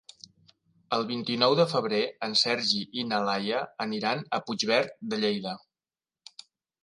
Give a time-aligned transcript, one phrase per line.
[0.95, 5.53] El vint-i-nou de febrer en Sergi i na Laia aniran a Puigverd de Lleida.